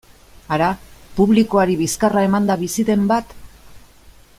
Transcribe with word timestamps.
Hara, 0.55 0.69
publikoari 1.19 1.77
bizkarra 1.83 2.25
emanda 2.31 2.59
bizi 2.65 2.87
den 2.91 3.07
bat? 3.15 3.41